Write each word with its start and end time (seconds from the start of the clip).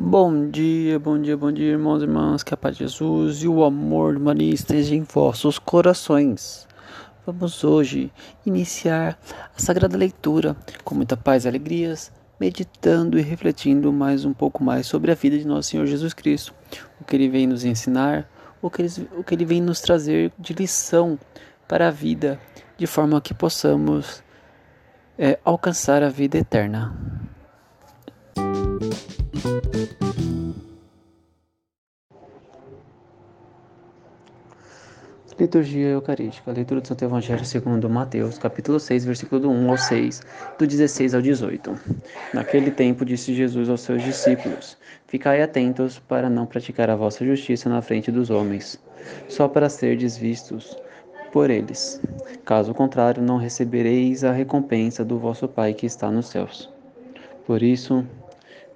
Bom 0.00 0.48
dia, 0.48 0.96
bom 0.96 1.20
dia, 1.20 1.36
bom 1.36 1.50
dia, 1.50 1.72
irmãos 1.72 2.00
e 2.00 2.04
irmãs, 2.04 2.44
que 2.44 2.54
a 2.54 2.56
paz 2.56 2.76
de 2.76 2.84
Jesus 2.84 3.42
e 3.42 3.48
o 3.48 3.64
amor 3.64 4.14
do 4.14 4.20
Maria 4.20 4.54
esteja 4.54 4.94
em 4.94 5.02
vossos 5.02 5.58
corações. 5.58 6.68
Vamos 7.26 7.64
hoje 7.64 8.12
iniciar 8.46 9.18
a 9.56 9.60
sagrada 9.60 9.96
leitura 9.96 10.56
com 10.84 10.94
muita 10.94 11.16
paz 11.16 11.44
e 11.44 11.48
alegrias, 11.48 12.12
meditando 12.38 13.18
e 13.18 13.22
refletindo 13.22 13.92
mais 13.92 14.24
um 14.24 14.32
pouco 14.32 14.62
mais 14.62 14.86
sobre 14.86 15.10
a 15.10 15.16
vida 15.16 15.36
de 15.36 15.44
nosso 15.44 15.70
Senhor 15.70 15.84
Jesus 15.84 16.14
Cristo, 16.14 16.54
o 17.00 17.04
que 17.04 17.16
ele 17.16 17.28
vem 17.28 17.48
nos 17.48 17.64
ensinar, 17.64 18.30
o 18.62 18.70
que 18.70 18.82
ele, 18.82 18.90
o 19.18 19.24
que 19.24 19.34
ele 19.34 19.44
vem 19.44 19.60
nos 19.60 19.80
trazer 19.80 20.32
de 20.38 20.54
lição 20.54 21.18
para 21.66 21.88
a 21.88 21.90
vida, 21.90 22.40
de 22.78 22.86
forma 22.86 23.20
que 23.20 23.34
possamos 23.34 24.22
é, 25.18 25.40
alcançar 25.44 26.04
a 26.04 26.08
vida 26.08 26.38
eterna. 26.38 27.27
Liturgia 35.38 35.90
Eucarística. 35.90 36.50
Leitura 36.50 36.80
do 36.80 36.88
Santo 36.88 37.04
Evangelho 37.04 37.44
segundo 37.44 37.88
Mateus, 37.88 38.38
capítulo 38.38 38.80
6, 38.80 39.04
versículo 39.04 39.42
do 39.42 39.48
1 39.48 39.70
ao 39.70 39.78
6, 39.78 40.22
do 40.58 40.66
16 40.66 41.14
ao 41.14 41.22
18. 41.22 41.78
Naquele 42.34 42.72
tempo 42.72 43.04
disse 43.04 43.32
Jesus 43.32 43.68
aos 43.68 43.82
seus 43.82 44.02
discípulos: 44.02 44.76
Ficai 45.06 45.40
atentos 45.40 46.00
para 46.00 46.28
não 46.28 46.44
praticar 46.44 46.90
a 46.90 46.96
vossa 46.96 47.24
justiça 47.24 47.68
na 47.68 47.80
frente 47.80 48.10
dos 48.10 48.30
homens, 48.30 48.82
só 49.28 49.46
para 49.46 49.68
serdes 49.68 50.16
vistos 50.16 50.76
por 51.30 51.50
eles. 51.50 52.00
Caso 52.44 52.74
contrário, 52.74 53.22
não 53.22 53.36
recebereis 53.36 54.24
a 54.24 54.32
recompensa 54.32 55.04
do 55.04 55.20
vosso 55.20 55.46
Pai 55.46 55.72
que 55.72 55.86
está 55.86 56.10
nos 56.10 56.26
céus. 56.26 56.68
Por 57.46 57.62
isso, 57.62 58.04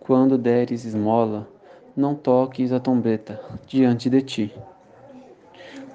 quando 0.00 0.36
deres 0.36 0.84
esmola, 0.84 1.48
não 1.96 2.16
toques 2.16 2.72
a 2.72 2.80
trombeta 2.80 3.40
diante 3.68 4.10
de 4.10 4.22
ti 4.22 4.54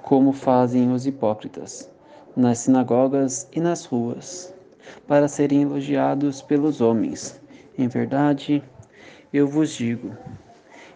como 0.04 0.32
fazem 0.32 0.92
os 0.92 1.06
hipócritas, 1.06 1.90
nas 2.36 2.58
sinagogas 2.58 3.48
e 3.54 3.60
nas 3.60 3.86
ruas, 3.86 4.54
para 5.08 5.28
serem 5.28 5.62
elogiados 5.62 6.42
pelos 6.42 6.82
homens. 6.82 7.40
Em 7.78 7.88
verdade, 7.88 8.62
eu 9.32 9.48
vos 9.48 9.70
digo, 9.70 10.14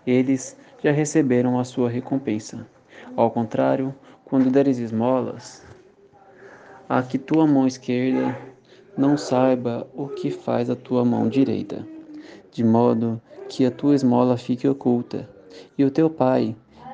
eles 0.06 0.56
já 0.84 0.92
receberam 0.92 1.58
a 1.58 1.64
sua 1.64 1.88
recompensa. 1.88 2.66
Ao 3.16 3.30
contrário, 3.30 3.94
quando 4.26 4.50
deres 4.50 4.78
esmolas, 4.78 5.64
a 6.86 7.02
que 7.02 7.16
tua 7.16 7.46
mão 7.46 7.66
esquerda 7.66 8.36
não 8.94 9.16
saiba 9.16 9.88
o 9.94 10.08
que 10.08 10.30
faz 10.30 10.68
a 10.68 10.76
tua 10.76 11.02
mão 11.02 11.30
direita, 11.30 11.86
de 12.52 12.62
modo 12.62 13.20
que 13.48 13.64
a 13.64 13.70
tua 13.70 13.94
esmola 13.94 14.36
fique 14.36 14.68
oculta, 14.68 15.26
e 15.78 15.84
o 15.84 15.90
teu 15.90 16.10
pai, 16.10 16.54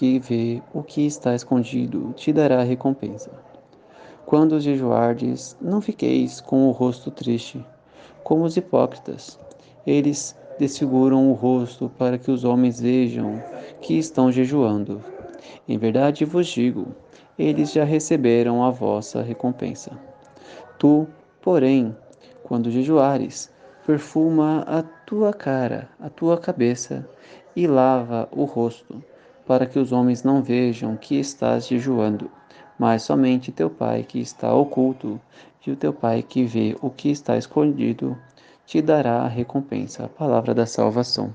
que 0.00 0.18
vê 0.18 0.62
o 0.72 0.82
que 0.82 1.04
está 1.04 1.34
escondido, 1.34 2.14
te 2.16 2.32
dará 2.32 2.62
recompensa. 2.62 3.30
Quando 4.24 4.58
jejuardes, 4.58 5.54
não 5.60 5.78
fiqueis 5.82 6.40
com 6.40 6.66
o 6.66 6.70
rosto 6.70 7.10
triste, 7.10 7.62
como 8.24 8.44
os 8.44 8.56
hipócritas. 8.56 9.38
Eles 9.86 10.34
desfiguram 10.58 11.30
o 11.30 11.34
rosto 11.34 11.90
para 11.98 12.16
que 12.16 12.30
os 12.30 12.44
homens 12.44 12.80
vejam 12.80 13.44
que 13.82 13.98
estão 13.98 14.32
jejuando. 14.32 15.04
Em 15.68 15.76
verdade 15.76 16.24
vos 16.24 16.46
digo, 16.46 16.86
eles 17.38 17.70
já 17.70 17.84
receberam 17.84 18.64
a 18.64 18.70
vossa 18.70 19.20
recompensa. 19.20 19.92
Tu, 20.78 21.06
porém, 21.42 21.94
quando 22.42 22.70
jejuares, 22.70 23.52
perfuma 23.86 24.64
a 24.66 24.82
tua 24.82 25.34
cara, 25.34 25.90
a 26.00 26.08
tua 26.08 26.38
cabeça, 26.38 27.06
e 27.54 27.66
lava 27.66 28.26
o 28.32 28.44
rosto, 28.44 29.04
para 29.50 29.66
que 29.66 29.80
os 29.80 29.90
homens 29.90 30.22
não 30.22 30.40
vejam 30.40 30.96
que 30.96 31.18
estás 31.18 31.66
jejuando, 31.66 32.30
mas 32.78 33.02
somente 33.02 33.50
teu 33.50 33.68
Pai 33.68 34.04
que 34.04 34.20
está 34.20 34.54
oculto, 34.54 35.20
e 35.66 35.72
o 35.72 35.76
teu 35.76 35.92
Pai 35.92 36.22
que 36.22 36.44
vê 36.44 36.76
o 36.80 36.88
que 36.88 37.10
está 37.10 37.36
escondido, 37.36 38.16
te 38.64 38.80
dará 38.80 39.22
a 39.22 39.26
recompensa. 39.26 40.04
A 40.04 40.08
palavra 40.08 40.54
da 40.54 40.66
salvação. 40.66 41.34